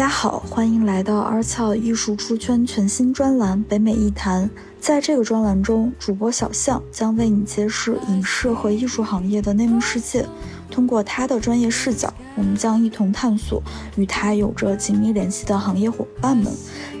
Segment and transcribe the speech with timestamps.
[0.00, 4.48] 大家好，欢迎来到二翘艺术出圈全新专栏《北美艺坛》。
[4.80, 10.26] 在这个专栏中，主播小象将为你揭示影视和艺术行业的内幕世界。
[10.70, 13.62] 通过他的专业视角，我们将一同探索
[13.96, 16.52] 与他有着紧密联系的行业伙伴们。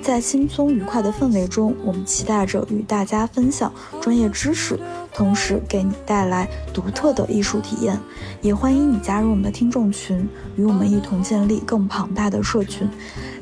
[0.02, 4.78] 在轻松愉快的氛围中，我们期待着与大家分享专业知识，
[5.14, 7.98] 同时给你带来独特的艺术体验。
[8.40, 10.26] 也欢迎你加入我们的听众群，
[10.56, 12.88] 与我们一同建立更庞大的社群。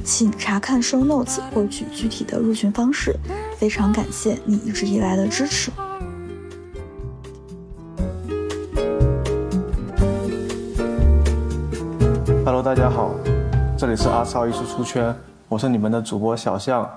[0.05, 3.15] 请查看 show notes 获取具体的入群方式。
[3.57, 5.71] 非常感谢你一直以来的支持。
[12.63, 13.13] 大家好，
[13.77, 15.15] 这里是阿超艺术出圈，
[15.49, 16.91] 我是你们的主播小象。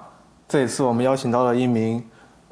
[0.47, 2.03] 这一次我们邀请到了一名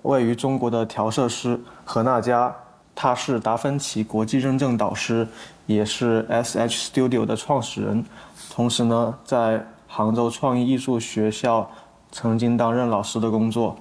[0.04, 2.56] 位于中国的调色师何娜佳，
[2.94, 5.28] 他是达芬奇国际认证导师，
[5.66, 8.06] 也是 SH Studio 的创始人，
[8.52, 11.68] 同时呢，在杭州创意艺术学校
[12.12, 13.76] 曾经担任老师的工作。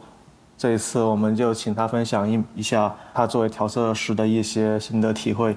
[0.56, 5.54] 这一次我们就请他分享一一下他作为调色师的一些心得体会。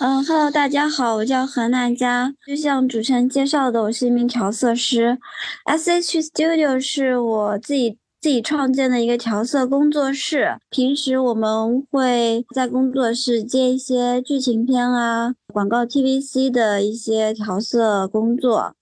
[0.00, 2.32] 嗯，Hello，大家好，我叫何娜佳。
[2.46, 5.18] 就像主持人介绍的，我是一名调色师。
[5.64, 10.56] SH Studio 是我自己自己创建的一个调色工作室。
[10.70, 18.76] 平时我们会在工作室接一些剧情片啊、广告 TVC 的一些调色工作。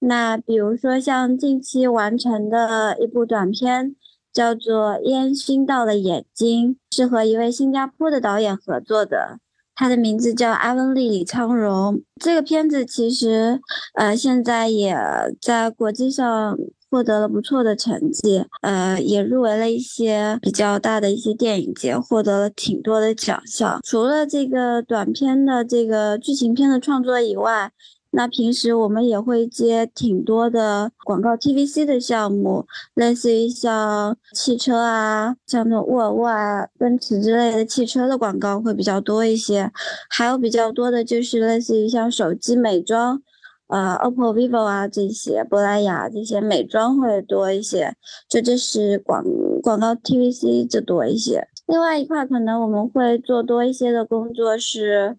[0.00, 3.96] 那比如说像近期完成的一部短片，
[4.30, 9.38] 叫做《烟熏到的眼睛》，是和一位新加坡的导演合作的。
[9.80, 12.02] 他的名字叫阿文丽李昌荣。
[12.22, 13.58] 这个片子其实，
[13.94, 14.94] 呃，现在也
[15.40, 16.54] 在国际上
[16.90, 23.80] 获得了不错的成绩，呃，也入围了一些比较大的一些电影节，获得了挺多的奖项。
[23.82, 27.72] 除了这个短片的这个剧情片的创作以外，
[28.12, 39.70] 那平时我们也会接挺多的广告 TVC 的项目，类似于像汽车啊，像那种沃尔沃啊、奔驰之类的汽车的广告会比较多一些，
[40.08, 43.22] 还有比较多的就是类似于像手机美妆，
[43.68, 47.94] 呃，OPPO、vivo 啊这些，珀莱雅这些美妆会多一些，
[48.28, 49.22] 这就是广
[49.62, 51.46] 广告 TVC 就多一些。
[51.68, 55.16] 另外一块可能我们会做多一些的工作是。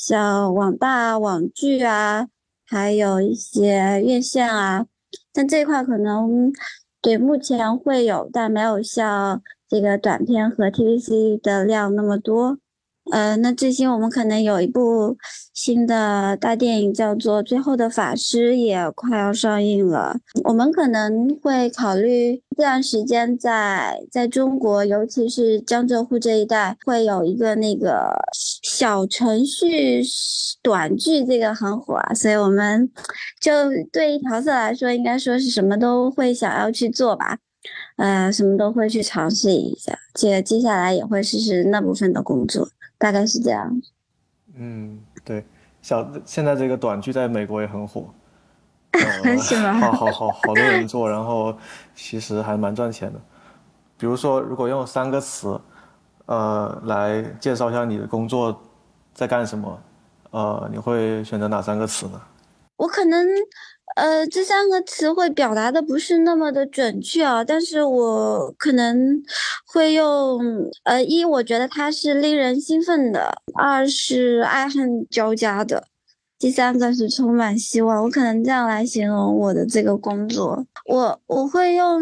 [0.00, 2.28] 像网大、网剧啊，
[2.64, 4.86] 还有一些院线啊，
[5.32, 6.52] 但这一块可能
[7.02, 12.58] 对目前会有，但没有像这个短片和 TVC 的量那么多。
[13.10, 15.16] 呃，那最近我们可能有一部
[15.54, 20.18] 新的大电影叫做《最后的法师》，也快要上映了。
[20.44, 28.14] 我们可能会考虑这段时间在在中国，尤其是江浙沪这一带，会有一个那个
[28.62, 30.02] 小程序
[30.62, 32.12] 短剧，这个很火啊。
[32.12, 32.90] 所以我们
[33.40, 33.50] 就
[33.90, 37.38] 对于调色来说，应该说是什么都会想要去做吧，
[37.96, 39.98] 呃，什么都会去尝试一下。
[40.14, 42.68] 接接下来也会试试那部分的工作。
[42.98, 43.80] 大概是这样。
[44.54, 45.44] 嗯，对，
[45.80, 48.12] 小现在这个短剧在美国也很火，
[49.40, 49.74] 是吗？
[49.74, 51.56] 好好好，好多人做，然后
[51.94, 53.20] 其实还蛮赚钱的。
[53.96, 55.60] 比如说，如果用三个词，
[56.26, 58.60] 呃，来介绍一下你的工作
[59.14, 59.82] 在干什么，
[60.30, 62.20] 呃，你会选择哪三个词呢？
[62.76, 63.26] 我可能。
[63.96, 69.20] 呃，这三个词汇表达的不是那么的准确啊，但是我可能
[69.66, 70.40] 会用，
[70.84, 75.82] 呃，一，我觉得它是令人兴奋的；二是爱恨交加的；
[76.38, 78.04] 第三个是充满希望。
[78.04, 82.00] 我可能这样来形容我的这个工作，我我会用，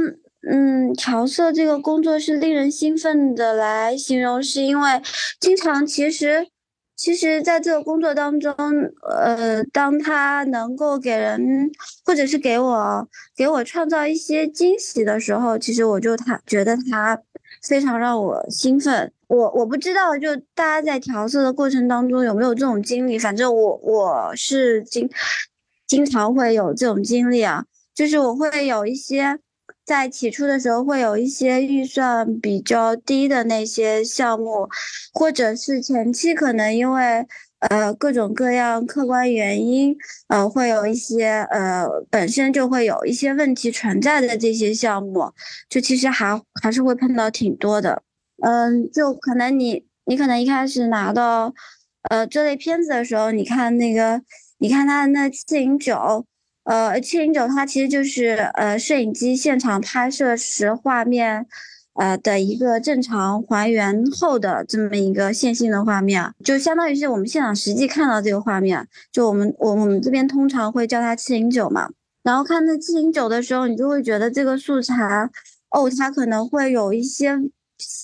[0.51, 5.01] 嗯，调色这个工作是令人兴奋的来形容，是因为
[5.41, 6.49] 经常其实。
[6.97, 8.55] 其实，在这个工作当中，
[9.03, 11.71] 呃，当他能够给人，
[12.05, 17.21] 或者是给我，给我创造一些惊喜的时候，其实我就他觉得他
[17.63, 19.13] 非常让我兴奋。
[19.29, 25.09] 我我不知道，就大家在调色的过程当中有没有这种经历，反正我我是经
[25.87, 27.65] 经常会有这种经历啊，
[27.95, 29.39] 就是我会有一些。
[29.87, 34.69] 在起初的时候，会有一些预算比较低的那些项目，
[35.15, 37.25] 或者是前期可能因为
[37.61, 39.97] 呃各种各样客观原因，
[40.27, 45.33] 呃会有一些呃本身就会有一些问题存在的这些项目，
[45.71, 48.03] 就其实还还是会碰到挺多的。
[48.43, 51.55] 嗯，就可能你你可能一开始拿到
[52.11, 54.21] 呃这类片子的时候，你看那个
[54.59, 56.27] 你看他的那七零九。
[56.67, 61.47] 呃，七零九它其实就是呃摄影机现场拍摄时画面，
[61.95, 71.89] 呃的一个正常还原后的这么一个线性的画面，就相当于是我们现场实际看到这个画面，就我们我我们这边通常会叫它七零九嘛。
[72.25, 75.31] 然后看那七零九的时候，你就会觉得这个素材，
[75.71, 77.39] 哦，它可能会有一些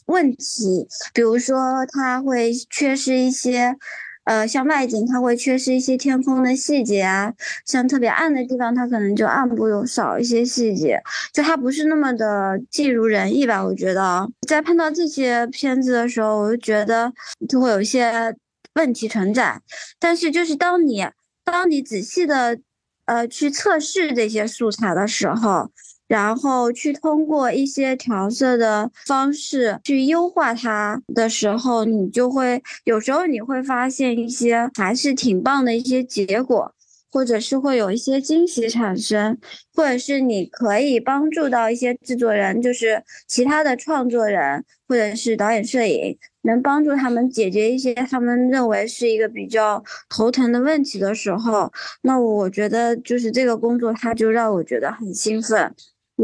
[0.07, 3.77] 问题，比如说它会缺失一些。
[4.25, 7.33] 呃，像外景，它会缺失一些天空的细节啊，
[7.67, 11.01] 像特别暗的地方，它可能就暗部有少一些细节，
[11.33, 13.65] 就它不是那么的尽如人意吧？
[13.65, 17.13] 我觉得，在碰到这些片子的时候，我就觉得
[17.49, 18.35] 就会有一些
[18.75, 19.61] 问题存在。
[19.99, 21.05] 但是，就是当你
[21.45, 22.59] 当你仔细的
[23.07, 25.71] 呃去测试这些素材的时候，
[26.13, 36.75] 然后去通过一些调色的方式去优化它的时候，你就会有时候你会发现一些还是挺棒的一些结果，
[37.11, 39.39] 或者是会有一些惊喜产生，
[39.75, 51.73] 或者是你可以帮助到一些制作人，就是其他的创作人或者是导演摄影，能帮助他们解决一些他们认为是一个比较头疼的问题的时候，
[52.03, 55.75] 那我觉得就是这个工作，它就让我觉得很兴奋。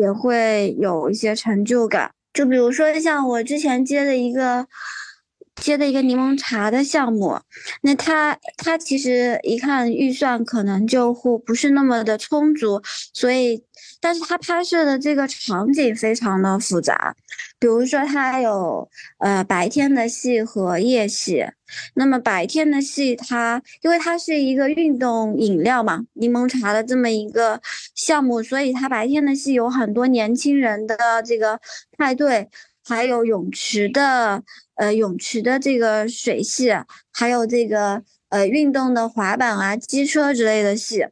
[0.01, 4.67] 也会有一些成就感，就比如说像我之前接的一个
[5.61, 7.41] 接的一个柠檬茶的项目，
[7.83, 12.83] 那他他其实一看预算可能就会不是那么的充足，
[13.13, 13.65] 所以。
[14.01, 17.17] 但是他拍摄的这个场景非常的复杂，
[17.59, 18.89] 比如说他有
[19.19, 21.45] 呃白天的戏和夜戏。
[21.95, 27.61] 那么白天的戏，它因为它是一个运动饮料嘛，柠檬茶的这么一个
[27.95, 31.61] 项目，所以它白天的戏有很多年轻人的这个
[31.99, 32.49] 派对，
[32.89, 34.43] 还有泳池的
[34.77, 36.73] 呃泳池的这个水系，
[37.13, 41.07] 还有这个呃运动的滑板啊、机车之类的系。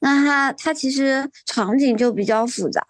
[0.00, 2.82] 那它它其实场景就比较复杂，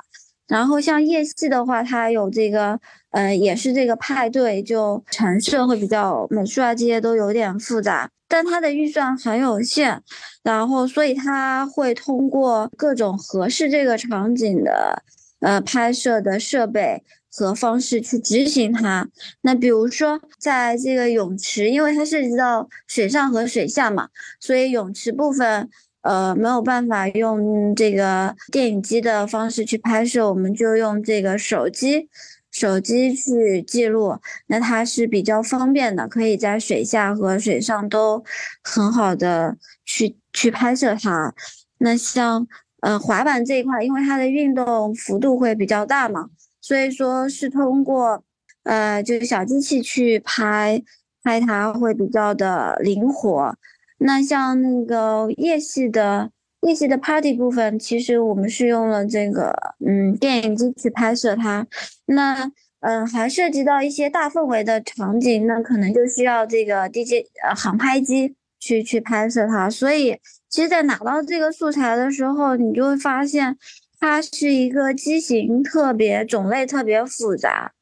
[0.46, 2.78] 然后像夜戏的话，它有这个
[3.10, 10.00] 呃也是这个派对，就陈设会比较美术啊这些都有点复杂，但它的预算很有限，
[10.44, 15.02] 然后所以它会通过各种合适这个场景的
[15.40, 17.02] 呃拍摄的设备
[17.46, 19.08] 和方式去执行它。
[19.42, 24.08] 那比如说在这个泳池，因为它涉及到水上和水下嘛，
[24.40, 25.68] 所以泳池部分。
[26.02, 32.08] 呃，没有办法用这个电影机的方式去拍摄，我们就用这个手机，
[32.50, 34.16] 手机去记录。
[34.46, 38.24] 那它是比较方便的，可以在水下和水上都
[38.62, 41.34] 很好的去去拍摄它。
[41.78, 42.46] 那像
[42.80, 46.30] 呃滑板这一块，因为它的运动幅度会比较大嘛，
[46.68, 48.22] 所以说是通过
[48.64, 50.82] 呃就是小机器去拍
[51.22, 53.56] 拍它会比较的灵活。
[53.96, 56.30] 那像那个夜戏的
[56.60, 59.50] 夜戏的 party 部分，其实我们是用了这个
[59.86, 61.66] 嗯电影机去拍摄它。
[62.04, 69.70] 那嗯还涉及到一些大氛围的场景，那可能就需要这个 DJ 呃航拍机去去拍摄它。
[69.70, 70.18] 所以
[70.50, 73.56] 其实，在拿到这个素材的时候，你就会发现
[74.00, 77.72] 它是一个机型特别种类特别复杂。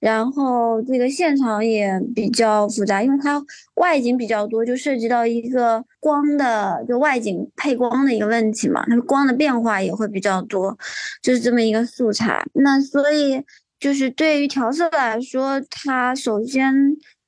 [0.00, 3.38] 然后这个现场也比较复杂，因为它
[3.74, 8.82] 外景比较多，就涉及到一个光的，就外景配光的一个问题嘛。
[8.86, 10.74] 它光的变化也会比较多，
[11.20, 12.42] 就是这么一个素材。
[12.54, 13.44] 那所以
[13.78, 16.74] 就是对于调色来说，它首先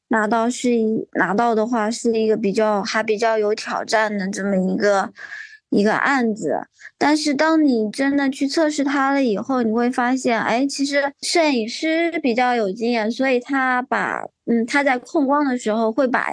[0.09, 0.71] 拿到是
[1.19, 5.13] 拿到的话，是一个比较还比较有挑战的这么一个。
[5.73, 6.61] 一个案子，
[6.99, 16.27] 但是当你真的去测试它了以后，你会发现，哎，其实摄影师比较有经验，所以他把，嗯，他在控光的时候会把，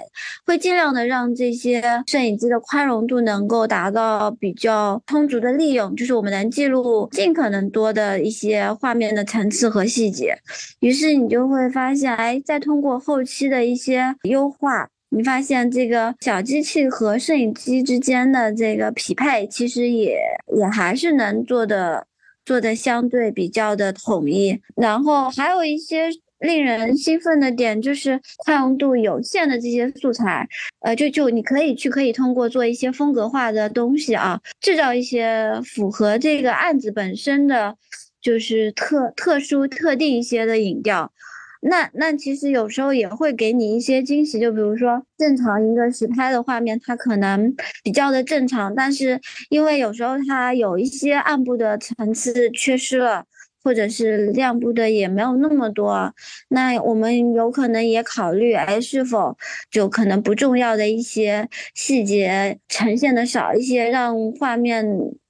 [0.44, 10.36] 会尽量的让这些摄影机的宽容度能够达到比较充足的利用，就是我们能记录尽可能多的一些画面的层次和细节。
[10.80, 14.90] 于是你就会发现，哎，再通过后期的一些优化。
[15.10, 20.16] 你发现这个小机器和摄影机之间的这个匹配，其实也
[20.56, 22.06] 也还是能做的
[22.44, 24.60] 做的相对比较的统一。
[24.76, 30.48] 然后还有一些令人兴奋的点，就是宽容度有限的这些素材，
[30.80, 37.76] 呃，就就你可以去可以通过做一些风格化的东西啊，制造一些符合这个案子本身的，
[38.22, 41.12] 就是特特殊特定一些的影调。
[41.60, 53.24] 那那其实有时候也会给你一些惊喜，就比如说正常一个实拍的画面，它可能比较的正常，但是因为有时候它有一些暗部的层次缺失了，
[53.62, 56.14] 或者是亮部的也没有那么多，
[56.48, 59.36] 那我们有可能也考虑，哎，是否
[59.70, 64.86] 就可能不重要的一些细节呈现的少一些，让画面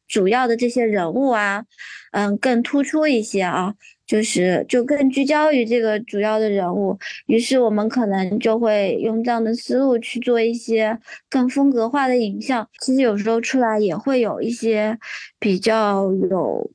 [0.06, 1.64] 主要的这些人物啊，
[2.12, 3.74] 嗯，更突出一些啊。
[4.10, 10.98] 就是就更聚焦于这个主要的人物，于是我们可能就会用这样的思路去做一些
[11.28, 12.68] 更风格化的影像。
[12.80, 14.98] 其实有时候出来也会有一些
[15.38, 16.68] 比较有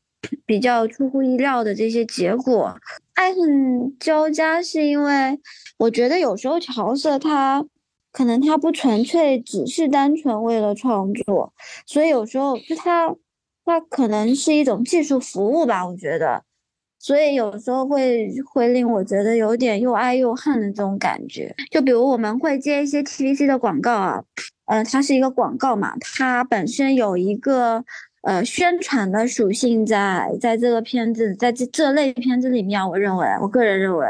[0.45, 2.73] 比较出乎意料的这些结果。
[3.15, 5.37] 爱恨交加是因为
[5.77, 7.65] 我觉得有时候调色它
[8.13, 11.53] 可能它不纯粹只是单纯为了创作，
[11.85, 13.13] 所以有时候就它
[13.65, 16.45] 它可能是一种技术服务吧，我觉得。
[17.05, 21.55] 所以有时候会会令我觉得有点又爱又恨的这种感觉。
[21.69, 24.23] 就比如我们会接一些 TVC 的广告啊，
[24.65, 27.85] 呃，它是一个广告嘛，它本身有一个
[28.23, 34.07] 呃宣传的属性在在这个片子，在这这类片子里面，我认为，我个人认为，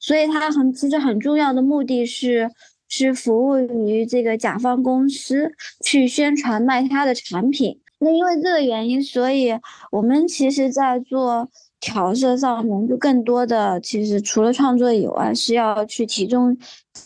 [0.00, 2.50] 所以它很其实很重要的目的是
[2.88, 5.52] 是服务于这个甲方公司
[5.84, 7.78] 去宣传卖它的产品。
[7.98, 9.52] 那因为这个原因，所以
[9.90, 11.50] 我们其实在做。
[11.82, 16.56] 调色上面就更多的，其实除了创作以外，是要去提供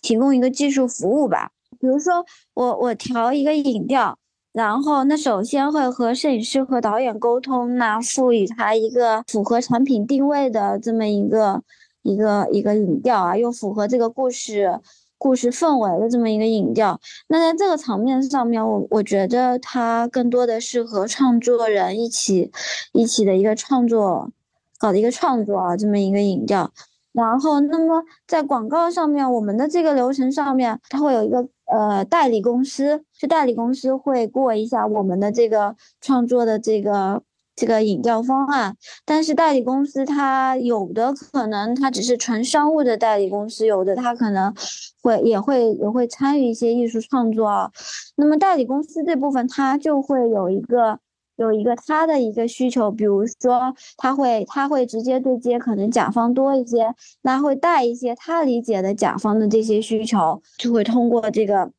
[0.03, 1.51] 提供一个技术服务吧。
[1.81, 4.19] 比如说我我调一个影调，
[4.53, 11.63] 然后那首先会和摄影师和导演沟通，那赋予他一个符合产品定位的这么一个
[12.03, 14.79] 一个一个影调啊，又符合这个故事
[15.17, 17.01] 故事氛围的这么一个影调。
[17.29, 22.53] 那在这个层面上面，我我觉得它更多的是和创作人一起
[22.93, 24.31] 一起的一个创作。
[24.79, 26.71] 搞的一个创作啊，这么一个影调，
[27.13, 37.23] 然后那么在广告上面，我们的这个流程上面，它会有一个呃代理公司，就代理公司会过一下我们的这个创作的这个
[37.55, 44.55] 这个影调方案，但是代理公司它有的可能它只是纯商务的代理公司，有的它可能
[45.01, 47.71] 会也会也会参与一些艺术创作啊，
[48.17, 50.99] 那么代理公司这部分它就会有一个。
[51.37, 61.71] 有一个他的一个需求，比如说他会他会直接对接可能甲方多一些，那会带一些他理解的甲方的这些需求，就会通过这个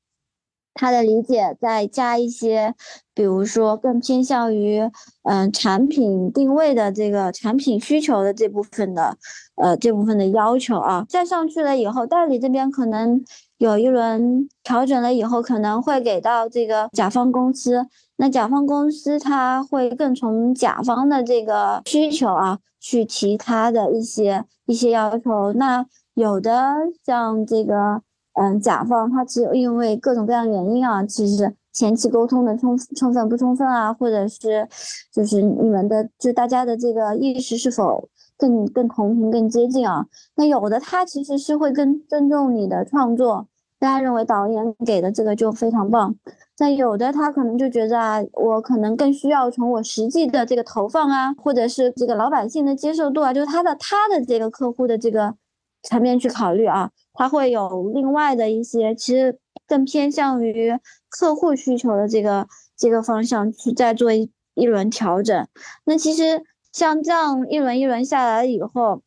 [0.75, 2.75] 他的理解再加一些，
[3.15, 4.79] 比如说更偏向于
[5.23, 9.17] 嗯产品定位的这个产品需求的这部分的
[9.55, 13.23] 呃这部分的要求啊，再上去了以后，代理这边可能
[13.57, 17.87] 有一轮调整了以后，可能会给到这个甲方公司。
[18.19, 25.53] 那甲方公司他会更从甲方的这个需求啊，去提他的一些一些要求。
[25.53, 26.73] 那有的
[27.05, 28.01] 像这个，
[28.33, 34.67] 嗯，甲方他只有因为各种各样原因啊，其实前期沟通的充充分不充分啊，或者是
[35.13, 40.07] 就是你们的就大家的这个意识是否更更同频更接近啊？
[40.35, 43.47] 那有的他其实是会更尊重你的创作。
[43.79, 46.15] 大家认为导演给的这个就非常棒，
[46.57, 55.35] 但有的他可能就觉得啊，我可能更需要从我实际的这个投放啊，或者是这个老百姓的接受度啊，就是他的他的这个客户的这个
[55.83, 60.79] 层面去考虑啊，他会有另外的一些其实更偏向于
[61.09, 65.47] 客户需求的这个这个方向去再做一一轮调整。
[65.85, 66.41] 那其实
[66.71, 69.03] 像这样一轮一轮下来以后，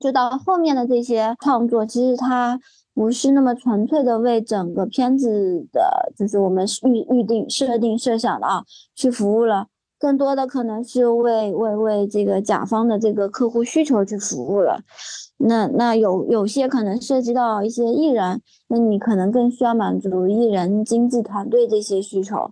[0.00, 2.58] 就到后面的这些创作，其实它。
[2.94, 9.66] 不是那么纯粹的为整个片子的，就是我们预预定、设定、设想的啊，去服务了。
[9.98, 14.82] 更多的可能是为为为这个甲方的这个客户需求去服务了。
[15.38, 22.50] 那那有有些可能涉及到一些艺人，那你可能更需要满足艺人经纪团队这些需求。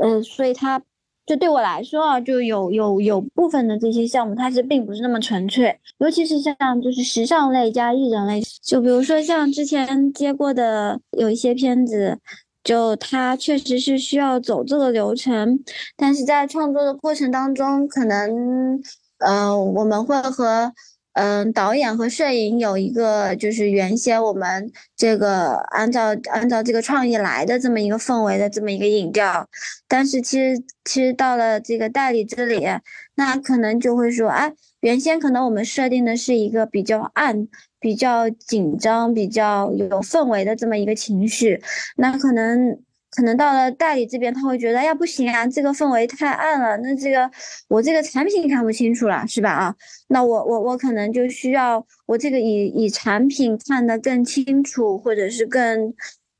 [0.00, 0.82] 嗯，所以它。
[1.26, 12.18] 就对我来说啊，就有有有部分的这些项目，它是并不是那么纯粹，尤其是像就是时尚类加艺人类，就比如说像之前接过的有一些片子，
[12.62, 15.58] 就它确实是需要走这个流程，
[15.96, 18.80] 但是在创作的过程当中，可能，
[19.18, 20.72] 嗯，我们会和。
[21.16, 29.48] 嗯，导演和摄影有一个，就是原先我们这个按照按照这个创意来的这么一个氛围的这么一个影调，
[29.88, 32.66] 但是其实其实到了这个代理这里，
[33.14, 37.48] 那可能就会说，哎，原先可能我们设定的是一个比较暗、
[37.80, 41.62] 比较紧张、比较有氛围的这么一个情绪，
[41.96, 42.78] 那可能。
[43.10, 47.30] 可能到了代理这边，他会觉得，哎呀，不行啊，这个氛围太暗了，那这个
[47.68, 49.50] 我这个产品看不清楚了，是吧？
[49.50, 49.74] 啊，
[50.08, 55.94] 那我我我可能就需要我这个以以产品看得更清楚，或者是更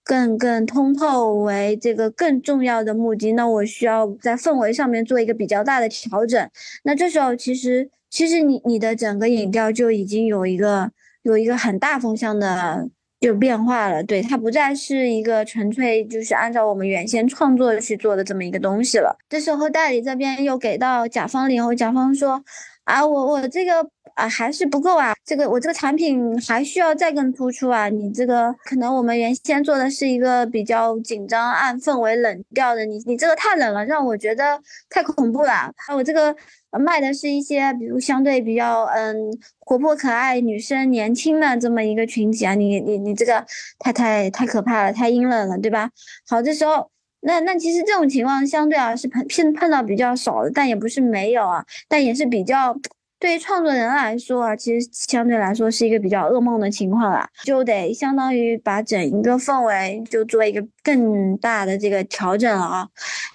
[0.04, 6.50] 更更通透为这个更重要的目的，那我需要在氛围上面做一个比较大的调整。
[6.82, 10.90] 那这时候其实其实你你的整个影调就已经有一个
[11.22, 12.88] 有一个很大风向的。
[13.20, 19.16] 就变化了，对它不再是一个纯粹就是按照我们原先创作去做的这么一个东西了。
[19.28, 22.44] 这时候代理这边又给到甲方了以后，甲方说
[22.84, 35.52] ：“啊，我我这个啊还是不够啊，这个我这个产品还需要再更突出啊，你这个可能我们原先做的是一个比较紧张、暗氛围、冷调的，你你这个太冷了，让我觉得太恐怖了。
[35.52, 36.36] 啊，我这个
[36.78, 39.30] 卖的是一些比如相对比较嗯
[39.60, 43.44] 活泼可爱、女生年轻的这么一个群体啊，你你你这个
[43.78, 45.90] 太太太可怕了，太阴冷了，对吧？
[46.28, 46.90] 好，这时候。
[47.20, 52.72] 那那其实这种情况相对啊是碰碰碰到比较少的，但也不是没有啊，但也是比较
[53.18, 62.88] 对于创作人来说啊，其实相对来说是一个比较噩梦的情况啦，就得相当于把整一个氛围就做一个更大的这个调整了啊，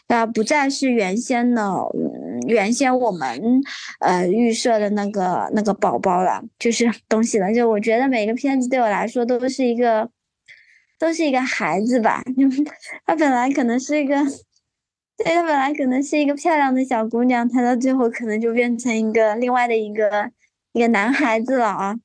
[0.08, 1.64] 那不再是原先的
[2.48, 3.42] 原先我们
[4.00, 10.10] 呃预设的那个那个宝宝了，就是 东西了，就我觉得每个片子对我来说都是一个。
[11.00, 12.22] 都是一个孩子吧，
[13.08, 14.16] 他本来可能是一个，
[15.24, 20.32] 对她本来可能是一个漂亮的小姑娘，她到最后可能就变成一个另外的一个
[20.74, 21.96] 一个男孩子了啊！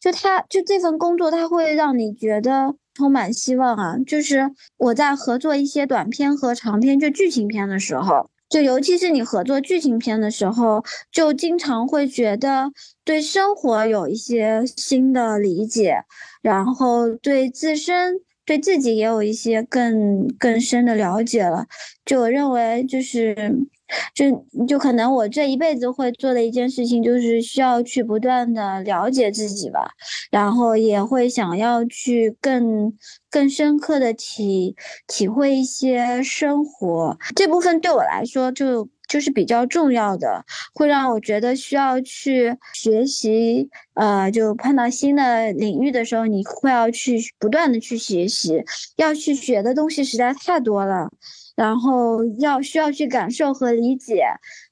[0.00, 3.96] 就他就这份工作，他会让你觉得充满希望啊！
[4.06, 12.70] 就是我在合作一些短片和长片，就剧情片的时候，就尤其是你合作剧情片的时候，就经常会觉得
[13.04, 16.04] 对生活有一些新的理解，
[16.42, 18.20] 然后对自身。
[18.44, 21.66] 对自己也有一些更更深的了解了，
[22.04, 23.34] 就我认为就是，
[24.14, 29.90] 就就可能我这一辈子会做的一件事情，就是需要去不断的了解自己吧，
[30.30, 32.92] 然后也会想要去更
[33.30, 34.74] 更深刻的体
[35.06, 38.88] 体会一些生活这部分对我来说就。
[39.10, 43.68] 就是比较重要的，会让我觉得需要去学习。
[43.94, 48.64] 呃，就碰到新的领域的时候，你会要去不断的去学习，
[48.96, 51.10] 要去学的东西实在太多了，
[51.56, 54.24] 然后要需要去感受和理解，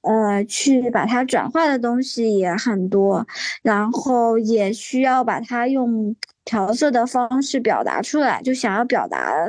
[0.02, 3.26] 呃，去把它转化的东西也很多，
[3.62, 6.14] 然后也需要把它用
[6.44, 9.48] 调色的方式表达出来，就想要表达。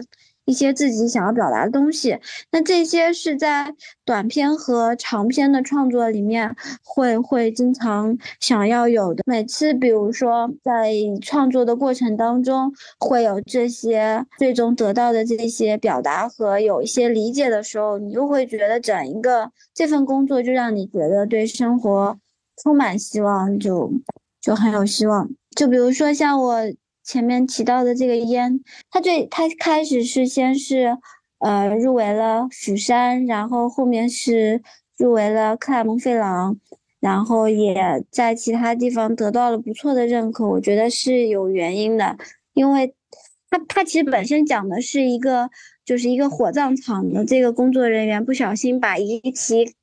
[0.49, 2.17] 一些自己想要表达的东西，
[2.51, 3.71] 那这些是在
[4.03, 9.21] 短片和长片的创作里面会会经常想要有的。
[9.27, 22.17] 每次比如说在创作的过程当中，会有这些最终得到的这些表达和有一些理解的时候，你就会觉得整一个这份工作就让你觉得对生活
[22.63, 23.93] 充满希望，就
[24.41, 25.29] 就很有希望。
[25.55, 26.55] 就比如说像我。
[27.09, 30.95] 前面提到的这个烟，他最他开始是先是，
[31.39, 34.61] 呃，入围了釜山，然后后面是
[34.95, 36.55] 入围了克莱蒙费朗，
[36.99, 40.47] 然后也在其他地方得到了不错的认可。
[40.47, 42.15] 我觉得是有原因的，
[42.53, 42.93] 因为
[43.49, 45.49] 他他其实本身讲的是一个。
[45.89, 49.73] 就是一个火葬场的这个工作人员不小心把遗体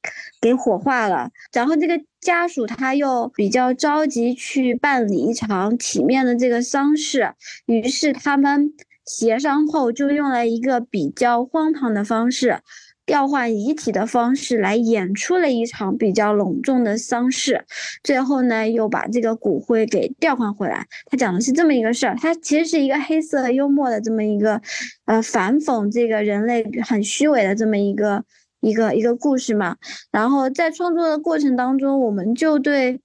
[0.41, 7.33] 给火化了，然后这个家属他又比较着急去办理一场体面的这个丧事，
[7.67, 8.73] 于是他们
[9.05, 12.61] 协商后就用了一个比较荒唐的方式。
[13.07, 17.65] 调换遗体的方式来演出了一场比较隆重的丧事，
[18.03, 20.87] 最后呢又把这个骨灰给调换回来。
[21.07, 24.61] 他讲的是这么一个事儿，他其实是一个黑色幽默的这么一个，
[25.05, 28.25] 呃，反讽这个人类很虚伪的这么一个
[28.61, 29.77] 一个一个故事嘛。
[30.11, 33.01] 然后在创作的过程当中，我们就对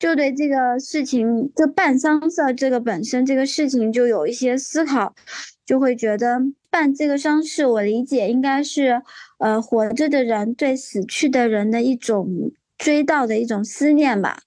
[0.00, 5.14] 就对这个事情，就办丧事这个本身这个事情就有一些思考，
[5.64, 6.40] 就会觉得
[6.70, 9.02] 办这个丧事，我理解应该是。
[9.40, 14.40] 呃，活着的人对死去的人的一种追悼的一种思念吧，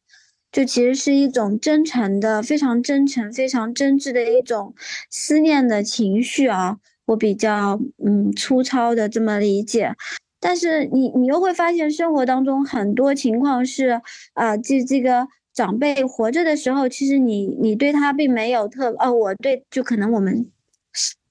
[0.52, 4.76] 就其实是一种真诚的、非常真诚、非常真挚的一种
[5.10, 6.80] 思念的情绪啊。
[7.06, 9.94] 我比较嗯粗糙的这么理解，
[10.42, 14.02] 但是你你又会发现生活当中很多情况是
[14.34, 20.52] 啊，这这个长辈活着的时候，其实你你对他并没有特哦，我对就可能我们。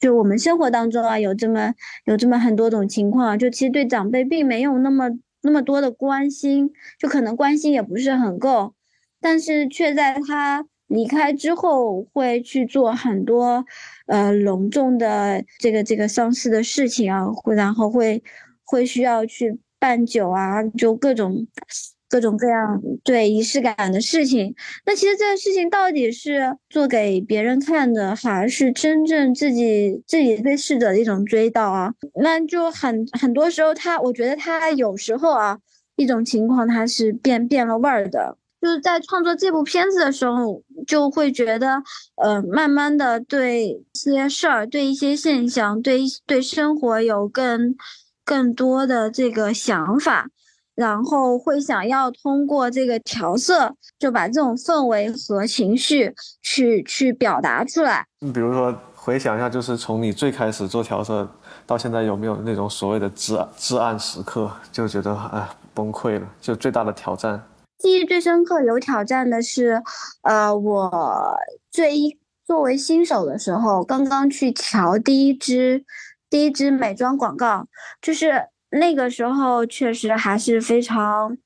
[0.01, 1.75] 就我们生活当中啊，有这么
[2.07, 5.11] 有这么很多种情况，就其实对长辈并没有那么
[5.43, 8.75] 那么多的关心，就可能关心也不是很够，
[9.21, 13.65] 但是却在他离开之后会去做很多
[14.07, 18.23] 呃隆重的这个这个丧事的事情啊，会然后会
[18.65, 21.47] 会需要去办酒啊，就各种。
[22.11, 24.53] 各种各样对仪式感的事情，
[24.85, 31.95] 那其实这个事情到底是做给别人看的，还是真正自己自己对逝者的一种追悼啊？
[32.21, 35.57] 那就很很多时候，他我觉得他有时候啊，
[35.95, 41.81] 一种情况他是变变了味儿的，就是在创作这部片子的时候，就会觉得，
[42.17, 47.77] 呃，慢慢的对一些事儿、对一些现象、对对生活有更
[48.25, 50.29] 更多的这个想法。
[50.81, 58.07] 然后会想要通过这个调色，就把这种氛围和情绪去去表达出来。
[58.21, 61.29] 你比如说，回想一下，就是从你最开始做调色
[61.67, 66.27] 到现在，有没有那种所谓的至至暗时刻，就觉得哎崩溃了？
[66.41, 67.43] 就最大的挑战，
[67.77, 69.83] 记忆最深刻、有挑战的是，
[70.23, 71.37] 呃，我
[71.71, 75.85] 最作为新手的时候，刚刚去调第一支
[76.31, 77.67] 第一支美妆广告，
[78.01, 81.37] 就是那个时候确实还是非常。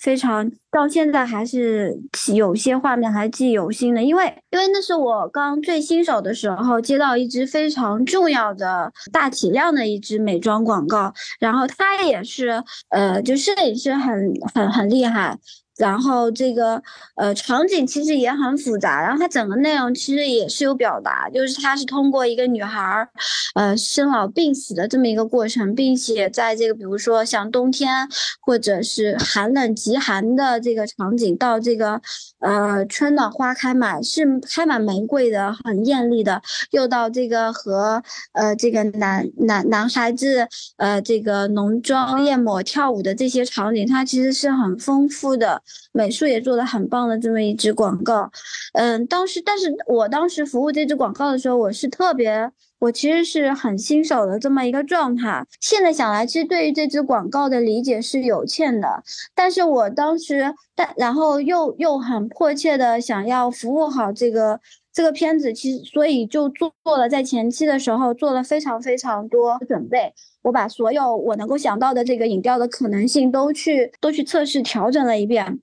[0.00, 2.00] 非常到现在还是
[2.32, 15.36] 有些画面还记忆犹新的，因为因为那是我刚最新手的时候接到一支非常重要的大体量的一支美妆广告，然后他也是呃，就摄影师很很很厉害。
[15.78, 16.82] 然后这个
[17.14, 23.08] 呃场景其实也很复杂，然后它整个内容其实也是有表达，就是它是通过一个女孩儿，
[23.54, 28.08] 呃生老病死的这么一个过程，并且在这个比如说像冬天
[28.40, 32.00] 或者是寒冷极寒的这个场景，到这个
[32.40, 45.62] 呃春暖花开满是开满玫瑰的很艳丽的，又到这个和呃这个男男男孩子呃这个浓妆艳抹跳舞的这些场景，它其实是很丰富的。
[45.92, 48.30] 美术也做的很棒的这么一支广告，
[48.74, 55.44] 嗯，当时，但是我当时服务这支广告的时候，我是特别，我其实是很新手的这么一个状态。
[55.60, 59.02] 现在想来，其实对于这支广告的理解是有欠的，
[59.34, 64.60] 但是我当时，但然后又又很迫切的想要服务好这个
[64.92, 70.12] 这个片子，其实所以就做做了在前期的时候做了非常非常多准备。
[70.48, 75.60] 我把所有我能够想到的这个影调的可能性都去都去测试调整了一遍，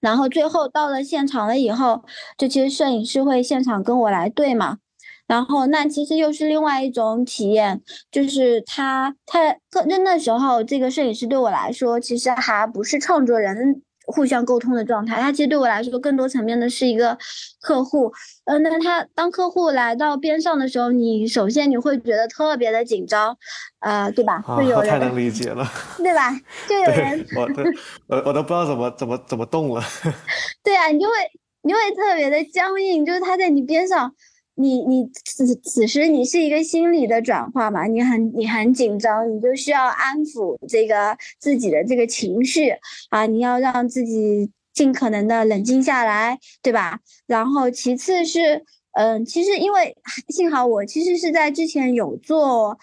[0.00, 2.04] 然后最后到了现场了以后，
[2.36, 4.78] 就其实摄影师会现场跟我来对嘛，
[5.26, 13.82] 然后那其实又是另外一种体验，就是他他那那时候这个摄影师对我来说其实还不是创作人。
[14.08, 17.16] 互相沟通的状态，他其实对我来说更多层面的是一个
[17.60, 18.12] 客户。
[18.46, 23.36] 嗯，那他当客户来到边上的时候，你首先你会觉得特别的紧张，
[23.80, 24.42] 呃，对吧？
[24.46, 25.64] 啊，我太能理解了，
[25.98, 26.32] 对吧？
[26.68, 27.62] 就 有人，我都
[28.06, 29.82] 我我都不知道怎么怎么怎么动了。
[30.64, 31.12] 对啊，你就会
[31.62, 34.12] 你会特别的僵硬，就是他在你边上。
[34.58, 37.86] 你你此此时你是一个心理的转化嘛？
[37.86, 42.74] 你很你很紧张，你就需要安抚这个自己的这个情绪
[43.10, 47.00] 啊，你要让自己尽可能的冷静下来，对吧？
[47.26, 49.96] 然后其次是，嗯，其实因为
[50.28, 52.78] 幸好我其实是在之前有做，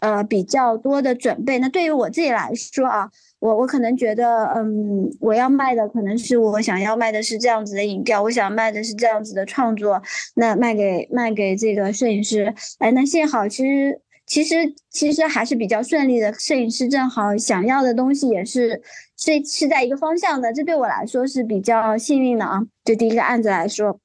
[0.00, 1.58] 呃比较多的准备。
[1.60, 3.10] 那对于我自己来说啊。
[3.44, 10.00] 我我可能觉得，嗯，我要卖的可能是我想要卖的是这样子的影调，我想卖的是这样子的创作，
[10.36, 18.80] 那卖给卖给这个摄影师，哎，那幸好，其实其实其实还是比较顺利的，摄影师正好想要的东西也是
[19.18, 24.00] 是是在一个方向的，这对我来说是比较幸运的啊，就第一个案子来说。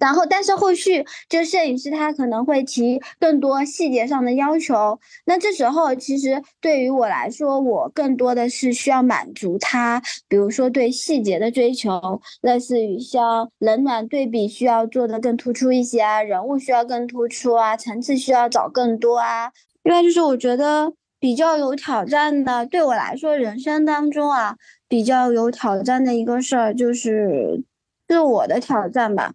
[0.00, 19.52] 然后，但是后续就摄影师他可能会提更多细节上的要求，那这时候其实对于我来说，我更多的是需要满足他，比如说对细节的追求，类似于像冷暖对比需要做的更突出一些啊，人物需要更突出啊，层次需要找更多啊。
[19.82, 24.56] 另外就是我觉得比较有挑战的，对我来说人生当中啊
[24.88, 27.62] 比较有挑战的一个事儿就是
[28.08, 29.32] 自我的挑战吧。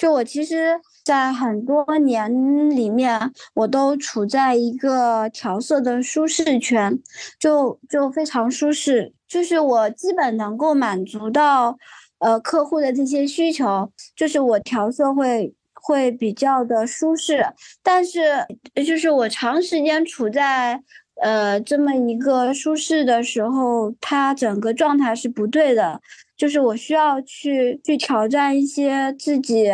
[0.00, 3.20] 就我其实，在很多年里面，
[3.52, 6.98] 我都处在一个调色的舒适圈，
[7.38, 11.76] 就就非常舒适，就是我基本能够满足到，
[12.18, 17.44] 呃，客户的这些需求，就是我调色会会比较的舒适，
[17.82, 18.46] 但是
[18.86, 20.80] 就是我长时间处在，
[21.20, 26.00] 呃，这么一个舒适的时候，它整个状态是不对的。
[26.40, 29.66] 就是我需要去去挑战一些自己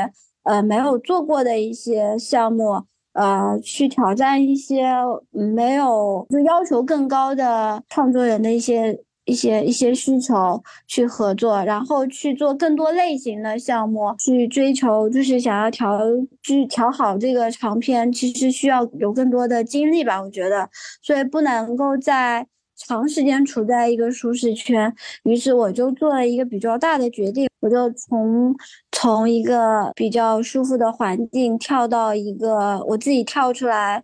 [0.43, 4.85] 呃没有做过的一些项目，呃，去挑战一些
[5.31, 16.01] 没有就要求更高的创作人的一些一些一些需求去合作，然后去做更多类型的项目，去追求就是想要调
[16.43, 20.69] 去调好这个长片，其实需要有更多的精力吧，我觉得，
[21.01, 22.45] 所以不能够在。
[22.87, 24.95] 长时间处在一个舒适圈，
[25.25, 28.55] 于是我就做了一个比较大的决定，我就从
[28.93, 34.03] 从一个比较舒服的环境跳到一个我自己跳出来，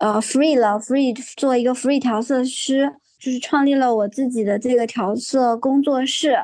[0.00, 2.92] 呃，free 了，free 做一个 free 调色师。
[3.24, 6.36] 就是创立了我自己的这个调色工作室，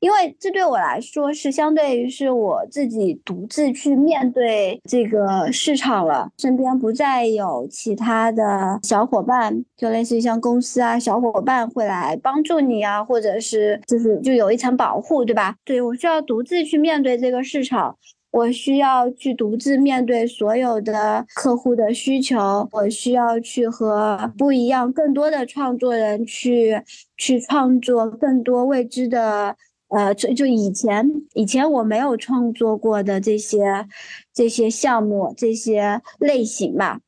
[0.00, 15.54] 因为这对我来说是相对于是我自己独自去面对这个市场了，身边不再有其他的小伙伴，就类似于像公司啊小伙伴会来帮助你啊，或者是就是就有一层保护，对吧？
[15.64, 17.96] 对我需要独自去面对这个市场。
[18.34, 26.82] 我需要去独自面对所有的客户的需求，我需要去和不一样、更多的创作人去
[27.16, 29.54] 去创作更多未知的，
[29.86, 33.86] 呃，就就以前以前我没有创作过的这些
[34.32, 36.98] 这些项目、这些类型吧，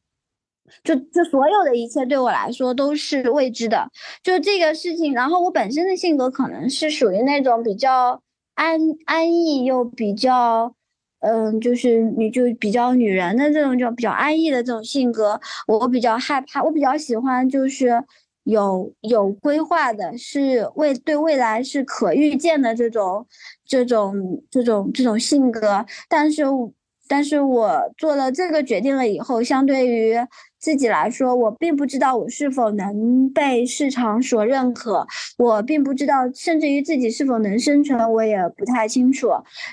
[0.84, 3.90] 就就所有的一切对我来说都是未知的，
[4.22, 5.12] 就这个事情。
[5.12, 8.22] 然后我本身的性格可能是属于那种比较
[8.54, 10.75] 安安逸又比较。
[11.26, 18.02] 嗯，就是你就比较女人的这种，就比较安逸的这种性格，我比较害怕，我比较喜欢就是
[18.44, 23.26] 有有规划的，是未对未来是可预见的这种
[23.66, 26.44] 这种这种这种性格，但是。
[27.08, 30.16] 但是我做了这个决定了以后，相对于
[30.58, 35.06] 自己来说，我并不知道我是否能被市场所认可，
[35.38, 39.28] 我并不知道，甚至于自己是否能生存，我也不太清楚。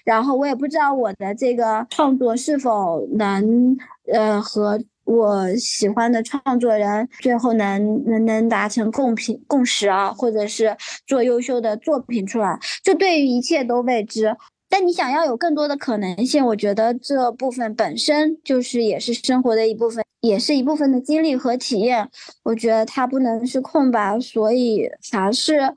[0.06, 3.76] 然后我也不知道我的这个创作是否能，
[4.12, 14.36] 呃，和我喜欢的创作人最后能能能达成共品共识啊，或者是做优秀的作品出来，就对于一切都未知。
[14.74, 22.10] 但你想要有更多的可能性，我觉得这部分本身就是也是生活的一部分，也是一部分的经历和体验。
[22.42, 25.72] 我觉得它不能是空白，所以还是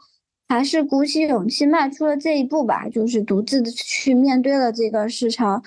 [0.49, 5.63] 还是鼓起勇气迈出了这一步吧，就是独自的去面对了这个市场。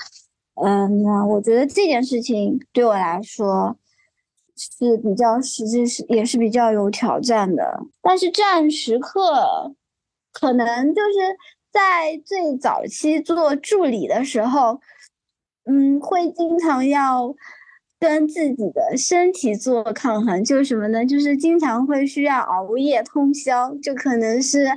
[0.56, 3.78] 嗯，那我觉得这件事情对我来说
[4.58, 7.80] 是比较实际，是也是比较有挑战的。
[8.02, 9.76] 但是这样时刻，
[10.34, 11.38] 可能就是。
[11.72, 14.80] 在最早期做助理的时候，
[15.66, 17.36] 嗯，会经常要
[18.00, 21.06] 跟自己的身体做抗衡，就是什么呢？
[21.06, 24.68] 就是经常会需要熬夜通宵，就可能是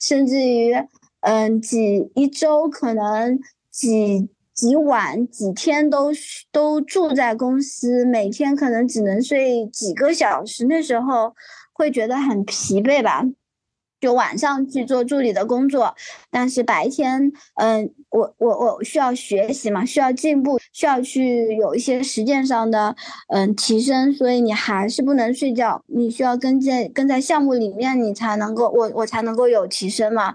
[0.00, 0.74] 甚至于，
[1.20, 3.38] 嗯，几一周可能
[3.70, 6.10] 几几晚几天都
[6.50, 11.34] 都住在公司，每天可能只能睡几个小时，那时候
[11.72, 13.24] 会觉得很疲惫吧。
[14.00, 15.94] 就晚上去做助理的工作，
[16.30, 22.96] 但是白天，嗯，我我我需要学习嘛，需要进步，需要去有一些实践上的，
[23.28, 30.34] 嗯，提升，所以你还是不能睡觉，你需要跟在跟在项目里面，你才能够，我我才能够有提升嘛，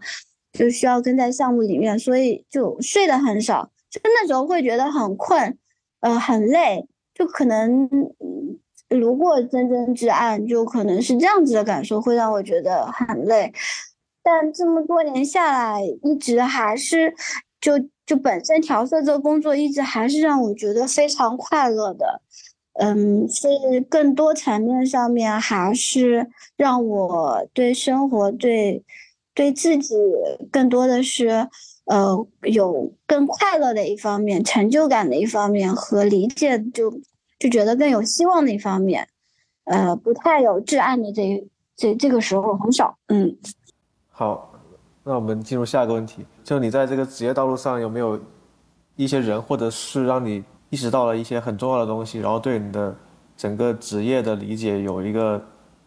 [0.54, 5.58] 就需要跟在项目里面，所以就睡得很少，就那时候会觉得很困，
[6.01, 7.89] 呃，很累，就可能。
[8.89, 13.52] 如果真正至暗，就可能是这样子的感受，会让我觉得很累。
[14.21, 17.13] 但这么多年下来，一直还是
[17.60, 17.74] 就
[18.06, 22.21] 就本身调色这个工作，一直还是让我觉得非常快乐的。
[22.74, 23.48] 嗯，是
[23.89, 28.84] 更多层面上面，还是让我对生活、对
[29.34, 29.95] 对自己
[30.52, 31.48] 更多的是
[31.86, 36.93] 呃有更快乐的一方面、成就感的一方面和理解就。
[37.38, 39.08] 就觉得更有希望那一方面，
[39.65, 43.38] 呃，不太有至暗的这这这个时候很少，嗯。
[44.10, 44.54] 好，
[45.04, 48.19] 那我们进入下一个问题，就你在这个职业道路上有没有
[48.95, 52.95] 一些人或者是让你意识到了一些很重要的东西，然后对你的
[53.36, 55.43] 整个职业的理解有一个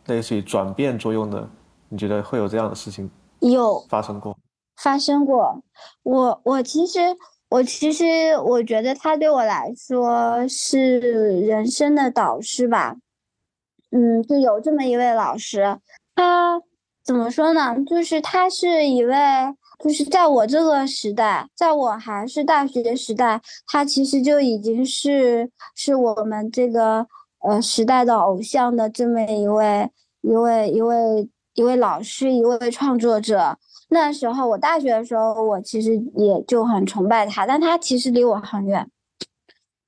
[0.06, 1.48] 类似于转变作用的？
[1.88, 4.36] 你觉得会有这样的事情有发生过？
[4.76, 5.62] 发生过，
[6.02, 6.98] 我我其实。
[7.50, 8.04] 我其实
[8.44, 11.00] 我觉得他对我来说是
[11.40, 12.96] 人生的导师吧，
[13.90, 15.78] 嗯，就有这么一位老师，
[16.14, 16.60] 他
[17.02, 17.74] 怎么说呢？
[17.86, 19.14] 就是他是一位，
[19.82, 27.06] 就是在我这个时代，在我还是大学的时代，他其实就已经是是我们这个
[27.40, 33.56] 呃时代的偶像的这么一位一位一位一位老师，一位创作者。
[33.90, 38.90] 那时候我大学的时候，我其实也就很崇拜他，但他其实离我很远，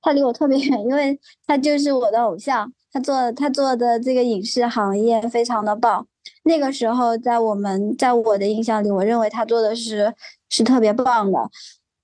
[0.01, 6.07] 他离我特别远，因为他就是我的偶像，他做他做的这个影视行业非常的棒。
[6.43, 10.13] 那个时候，在我们在我的印象里，我认为他做的是
[10.49, 11.49] 是特别棒的，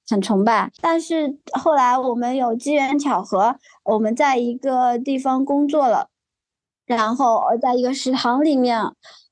[0.07, 0.71] 很崇拜。
[0.79, 6.09] 但是后来我们有机缘巧合，我们在一个地方工作了，
[6.85, 8.79] 然后在一个食堂里面，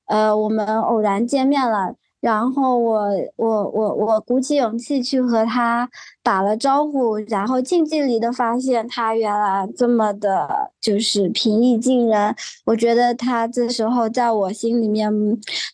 [0.06, 1.94] 呃，我们偶然见面了。
[2.20, 5.88] 然后我我我我鼓起勇气去和他
[6.22, 12.34] 打了招呼，然后近距离的发现他原来这么的，就是平易近人。
[12.64, 15.10] 我觉得他这时候在我心里面，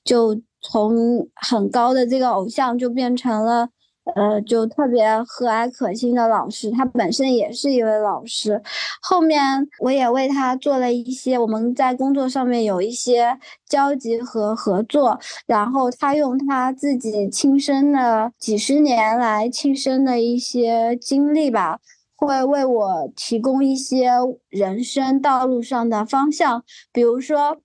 [0.04, 3.68] 就从很高的这个偶像，就变成了。
[4.16, 8.60] 呃，就特别和蔼可亲的老师，他本身也是一位老师。
[9.00, 9.40] 后面
[9.78, 13.38] 我也为他做了一些，我们在工作上面有一些
[13.68, 15.18] 交集和合作。
[15.46, 21.78] 然后他用他自己亲身的几十年来亲身的一些经历吧，
[22.16, 24.10] 会为我提供一些
[24.48, 27.58] 人生道路上的方向，比如说。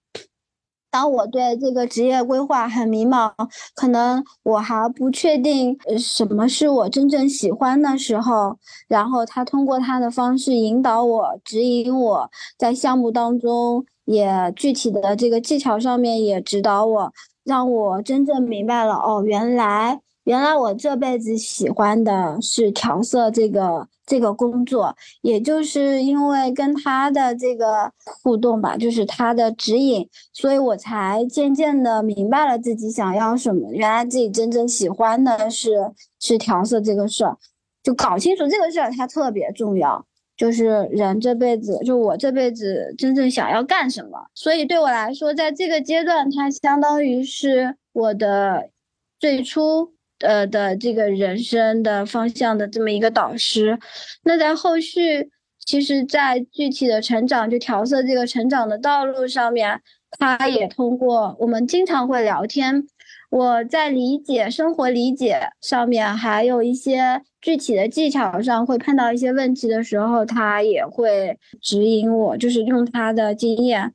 [0.89, 3.32] 当我对这个职业规划很迷茫，
[3.76, 17.12] 可能我还不确定什么是我真正喜欢的时候，然后他通过他的方式引导我、指引我，在项目当中也具体的这个技巧上面也指导我，
[17.43, 20.02] 让我真正明白了哦，原来。
[20.28, 33.72] 原来我这辈子喜欢的是调色这个这个工作，也就是因为跟他的这个互动吧，就是他的指引，所以我才渐渐的明白了自己想要什么。
[33.72, 37.38] 原来自己真正喜欢的是是调色这个事儿，
[37.82, 40.06] 就搞清楚这个事儿，它特别重要。
[40.36, 44.28] 就是人这辈子，就我这辈子真正想要干什么。
[44.36, 48.70] 所以对我来说，在这个阶段，它相当于是我的
[49.18, 49.94] 最初。
[50.19, 53.77] 呃的这个人生的方向的这么一个导师，
[54.23, 55.30] 那在后续，
[55.65, 59.82] 其实，在具体的成长就调色这个成长的道路上面，
[60.17, 62.88] 他也通过我们经常会聊天，
[63.30, 73.93] 我在理解生活理解上面，还有一些具体的技巧上会碰到一些问题的时候，他也会指引我，就是用他的经验。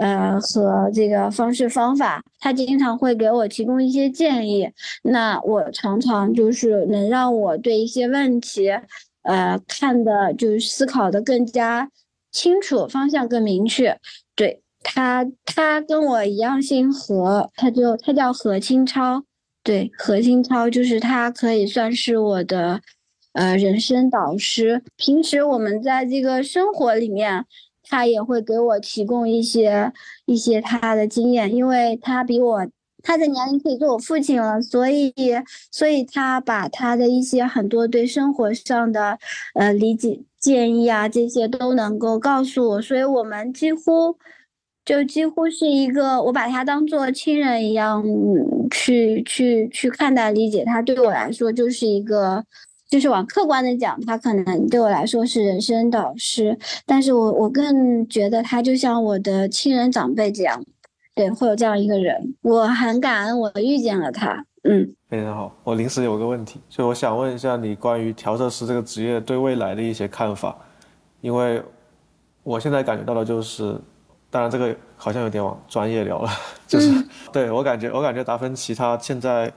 [0.00, 4.70] 呃，和这个方式方法，他经常会给我提供一些建议，
[5.02, 8.70] 那我常常就是能让我对一些问题，
[9.24, 11.90] 呃，看的就是思考的更加
[12.32, 13.98] 清楚，方向更明确。
[14.34, 19.22] 对他，他跟我一样姓何，他就他叫何清超，
[19.62, 22.80] 对，何清超就是他可以算是我的，
[23.34, 24.82] 呃，人生导师。
[24.96, 27.44] 平时我们在这个生活里面。
[27.82, 29.92] 他也会给我提供一些
[30.26, 32.66] 一些他的经验，因为他比我
[33.02, 35.12] 他的年龄可以做我父亲了，所以
[35.72, 39.18] 所以他把他的一些很多对生活上的
[39.54, 44.16] 呃理解建议啊这些都能够告诉我，所以我们几乎
[44.84, 48.04] 就几乎是一个我把他当做亲人一样
[48.70, 52.44] 去去去看待理解他，对我来说就是一个。
[52.90, 60.60] 就是往客观的讲，他可能对我来说是人生导师，但是我我更觉得他就像我的亲人长辈这样，
[61.14, 65.56] 对，会有这样一个人，我很感恩我遇见了他，嗯，非常好。
[65.62, 70.58] 我临时有个问题，所以我想问一下你关于调色师这个职业对未来的一些看法，
[71.20, 71.62] 因为
[72.42, 73.80] 我现在感觉到的就是，
[74.30, 76.28] 当然这个好像有点往专业聊了，
[76.66, 76.90] 就是
[77.32, 79.52] 对我感觉我感觉达芬奇他现在。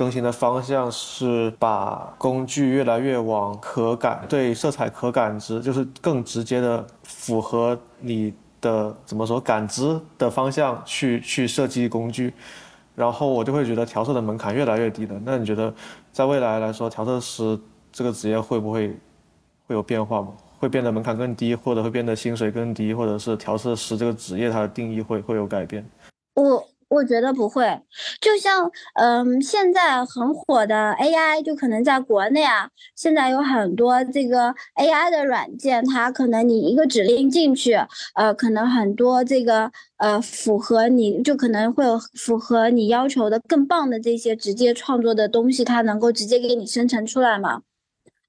[0.00, 8.32] 更新的方向是把工具越来越往可感，对色彩可感知，就是更直接的符合你
[8.62, 12.32] 的怎么说感知的方向去去设计工具，
[12.94, 15.20] 然后我就会觉得调色的门槛越来越低了。
[15.22, 15.70] 那你觉得
[16.10, 17.60] 在未来来说，调色师
[17.92, 18.96] 这个职业会不会
[19.66, 20.28] 会有变化吗？
[20.58, 25.86] 会变得门槛更低，或者会变得薪水更低，或者是调色师这个职业它的定义会会有改变？
[26.36, 26.66] 我。
[26.90, 27.80] 我觉得不会，
[28.20, 37.74] 就像嗯，现在很火的 AI，就可能在国内啊，现在有很多这个 AI 的软件，它可能你一个指令进去，
[38.16, 47.62] 呃，可能很多这个呃符合你就可能会有符合你要求的更棒的这些直接创作的东西，它能够直接给你生成出来嘛？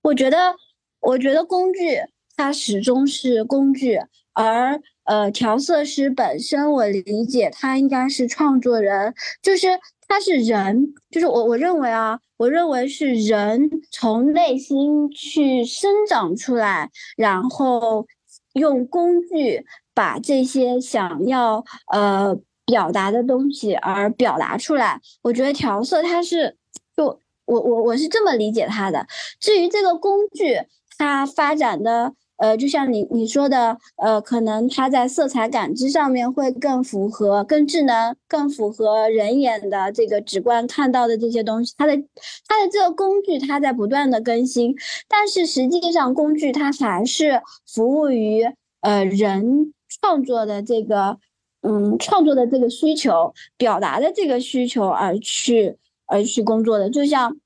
[0.04, 0.54] 我觉得，
[1.00, 2.00] 我觉得工具
[2.38, 4.00] 它始终是工具，
[4.34, 4.80] 而。
[5.12, 9.68] 呃，调色师本身，我理解他应该是创作人，就是
[10.08, 18.08] 他是人，就是我我认为啊，我认为是人从内心去生长出来，然后
[18.54, 22.34] 用工具把这些想要呃
[22.66, 25.02] 表达的东西而表达出来。
[25.24, 26.56] 我觉得调色它是，
[26.96, 29.06] 就我我我是这么理解它的。
[29.42, 30.62] 至于这个工具，
[30.98, 32.14] 它发展的。
[32.42, 41.76] 呃，就像你你说的，呃，可能它在色彩感知上面会更符合、更智能、更符合人眼的这个直观看到的这些东西。
[41.78, 41.96] 它的
[42.48, 44.76] 它的这个工具，它在不断的更新，
[45.08, 48.44] 但是实际上工具它还是服务于
[48.80, 51.20] 呃人创作的这个
[51.62, 56.90] 嗯创作的这个需求、表达的这个需求而去而去工作的。
[56.90, 57.38] 就像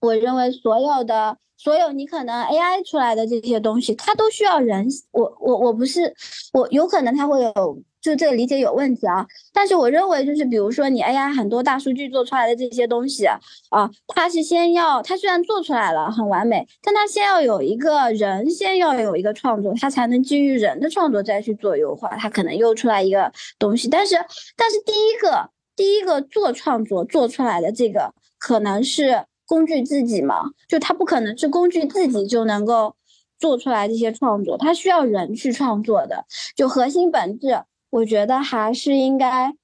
[0.00, 1.38] 我认为所有的。
[1.58, 4.86] 所有你可能 AI 出来的这些东西，它都需要人。
[5.10, 6.14] 我我我不是
[6.52, 7.52] 我有可能它会有
[8.00, 9.26] 就这个理解有问题啊。
[9.52, 23.88] 但是我认为就是比如说你 AI 很多大数据做出来的这些东西啊，它是先要它虽然做出来了很完美，但它先要有一个人先要有一个创作，它才能基于人的创作再去做优化，它可能又出来一个东西。
[23.88, 24.14] 但是
[24.56, 29.24] 但是第一个第一个做创作做出来的这个可能是。
[29.48, 32.94] 工具自己嘛，就它不可能是工具自己就能够
[33.38, 36.26] 做出来这些创作，它需要人去创作的。
[36.54, 39.54] 就核心本质，我觉得还是应该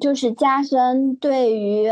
[0.00, 1.88] 就是加深对于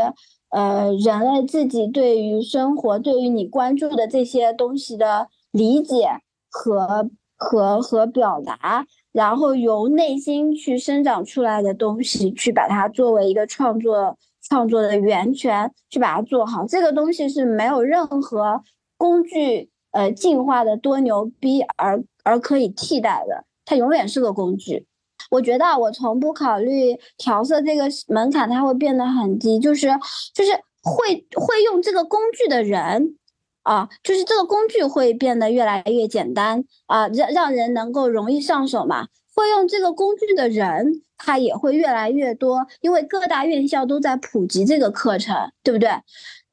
[0.49, 6.09] 呃人类自己对于生活、对于你关注的这些东西的理解
[6.49, 14.17] 和和和表达，然后由内心去生长出来的东西，去把它作为一个创作。
[14.49, 18.61] 创作的源泉去把它做好，这个东西是没有任何
[18.97, 24.85] 工具呃进化的多牛逼而而可以替代的，它永远是个工具。
[25.29, 29.87] 我觉得我从不考虑调色这个门槛，它会变得很低，就是
[30.33, 33.17] 就是会会用这个工具的人
[33.63, 39.07] 啊，就是这个工具会变得越来越简单啊，让让人能够容易上手嘛。
[39.37, 41.03] 会用这个工具的人。
[41.19, 45.89] 他也会越来越多，因为各大院校都在普及这个课程，对不对？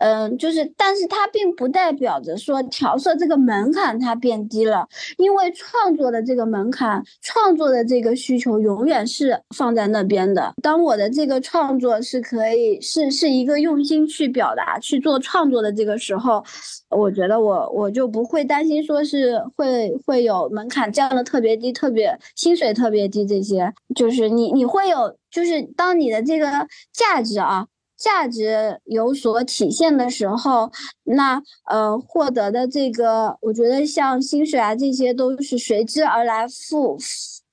[0.05, 4.87] 嗯，就是，但是它并不代表着说调色这个门槛它变低了，
[5.17, 10.53] 因为创作的这个门槛，创作的这个需求永远是放在那边的。
[10.63, 16.45] 当我的这个创作是可以是是一个用心去表达去做创作的这个时候，
[16.91, 26.47] 我觉得我我就不会担心说是会会有门槛降的特别低，特别薪水特别低这些，就是你你会有，就是当你的这个
[26.93, 27.67] 价值啊。
[28.05, 30.71] 价值有所体现的时候，
[31.05, 36.99] 那呃获得的这个，我觉得像薪水啊这些都是随之而来附，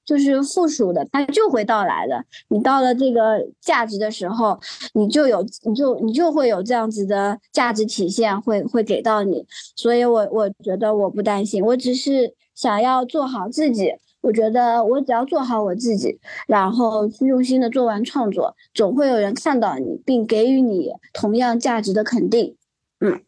[0.03, 2.25] 就是附属的，它就会到来的。
[2.49, 4.59] 你到了这个价值的时候，
[4.93, 9.45] 你就有，你就你就会有这样子的价值体现，会会给到你。
[9.77, 13.93] 所以我我觉得我不担心，我只是想要做好自己。
[14.21, 22.55] 我觉得我只要做好我自己，然后去用心的做完创作，总会有人看到你，并给予你同样价值的肯定。
[22.99, 23.19] 嗯，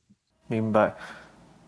[0.47, 0.95] 明白。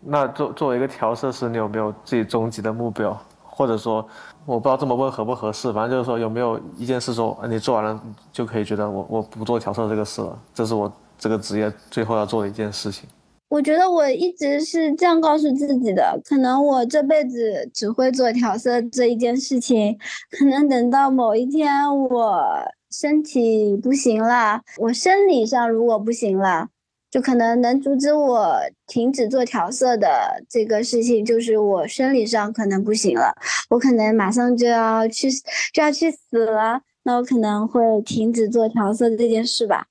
[0.00, 3.20] 那作作为一个调色师，你有没有自己终极的目标？
[3.42, 4.06] 或者说，
[4.44, 8.00] 我不知道这么问合不合适，反正就是说，有没有一件事说你做完了
[8.30, 13.08] 就可以觉得我我不做调色这个事了，这是我这个职业最后要做的一件事情。
[13.48, 19.96] 我觉得我一直是这样告诉自己的，可能我这辈子只会做调色这一件事情，
[20.30, 21.72] 可能等到某一天
[22.08, 22.44] 我
[22.90, 26.68] 身体不行了，我生理上如果不行了，
[27.08, 33.32] 就可能能阻止我停止做调色的这个事情，就是我生理上可能不行了，
[33.70, 35.30] 我可能马上就要去
[35.72, 39.86] 就要去死了，那我可能会停止做调色这件事吧。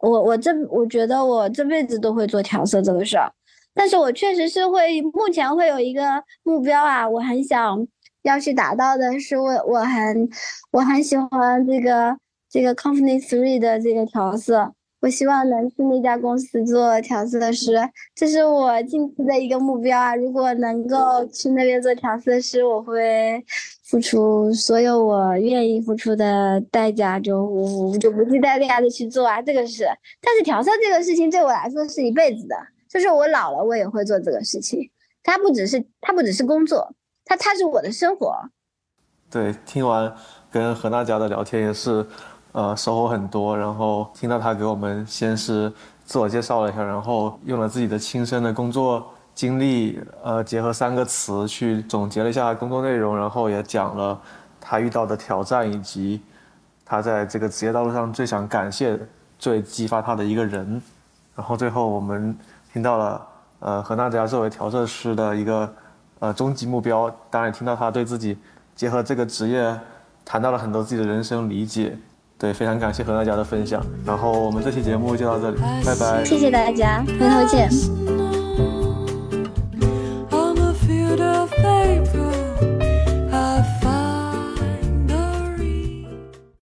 [0.00, 3.30] 我我这我觉得我这辈子都会做调色这个事儿，
[3.74, 7.86] 但是我确实是会目前会有一个目标啊，我很想
[8.22, 10.28] 要去达到的是我我很
[10.72, 12.16] 我很喜欢这个
[12.50, 17.76] 这个 Company Three 的这个调色，我希望能去那家公司做调色师，
[18.14, 20.16] 这是我近期的一个目标啊。
[20.16, 23.44] 如果能够去那边做调色师，我会。
[23.90, 29.84] 付出所有我愿意付出的代价，就我就不计代价的去做啊，这个是。
[30.20, 32.54] 但是调色这个事情对我来说是一辈子的，
[32.88, 34.88] 就是我老了我也会做这个事情。
[35.24, 38.32] 它不只是它不只是工作，它它是我的生活。
[39.28, 40.14] 对，听完
[40.52, 42.06] 跟何娜家的聊天也是，
[42.52, 43.58] 呃，收获很多。
[43.58, 45.72] 然后听到他给我们先是
[46.04, 49.04] 自我介绍了一下，然后用了自己的亲身的工作。
[49.40, 54.20] 经历，呃，结合三个词去总结了一下工作内容，然后也讲了
[54.60, 56.20] 他遇到的挑战，以及
[56.84, 59.00] 他在这个职业道路上最想感谢、
[59.38, 60.82] 最激发他的一个人。
[61.34, 62.36] 然后最后我们
[62.70, 63.26] 听到了，
[63.60, 65.72] 呃，何娜佳作为调色师的一个
[66.18, 68.36] 呃终极目标，当然也听到他对自己
[68.76, 69.74] 结合这个职业
[70.22, 71.96] 谈到了很多自己的人生理解。
[72.36, 73.82] 对，非常感谢何娜佳的分享。
[74.04, 76.22] 然后我们这期节目就到这里，拜拜。
[76.26, 78.29] 谢谢大家，回头见。